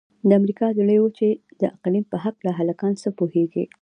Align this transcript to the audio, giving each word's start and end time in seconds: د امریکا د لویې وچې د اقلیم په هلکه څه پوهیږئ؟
د 0.27 0.29
امریکا 0.39 0.67
د 0.73 0.79
لویې 0.89 1.01
وچې 1.03 1.29
د 1.59 1.61
اقلیم 1.75 2.03
په 2.11 2.17
هلکه 2.59 2.85
څه 3.01 3.09
پوهیږئ؟ 3.17 3.65